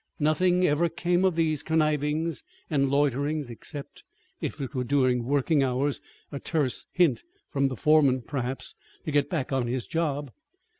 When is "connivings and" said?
1.61-2.89